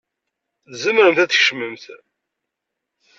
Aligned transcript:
Tzemremt 0.71 1.17
ad 1.23 1.29
tkecmemt. 1.29 1.85